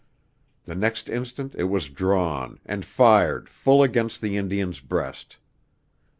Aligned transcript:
The 0.63 0.73
next 0.73 1.09
instant 1.09 1.53
it 1.59 1.65
was 1.65 1.87
drawn 1.87 2.59
and 2.65 2.83
fired 2.83 3.47
full 3.47 3.83
against 3.83 4.19
the 4.19 4.35
Indian's 4.35 4.79
breast! 4.79 5.37